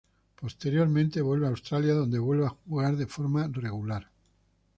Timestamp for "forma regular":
3.05-4.09